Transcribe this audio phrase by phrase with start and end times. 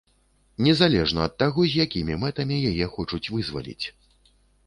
[0.67, 3.85] Незалежна ад таго, з якімі мэтамі яе хочуць вызваліць!